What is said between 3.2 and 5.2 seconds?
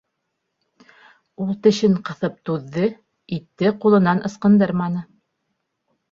итте ҡулынан ыскындырманы.